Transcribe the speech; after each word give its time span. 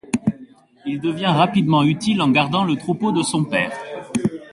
Il 0.87 0.99
devient 0.99 1.27
rapidement 1.27 1.83
utile 1.83 2.23
en 2.23 2.29
gardant 2.31 2.63
le 2.63 2.75
troupeau 2.75 3.11
de 3.11 3.21
son 3.21 3.43
père. 3.43 3.71